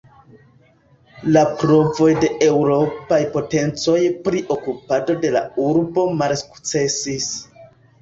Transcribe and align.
La 1.35 1.43
provoj 1.59 2.07
de 2.23 2.31
eŭropaj 2.47 3.21
potencoj 3.37 4.01
pri 4.27 4.43
okupado 4.59 5.21
de 5.23 5.35
la 5.39 5.47
urbo 5.69 6.11
malsukcesis. 6.19 7.35